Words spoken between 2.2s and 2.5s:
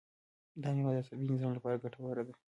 ده.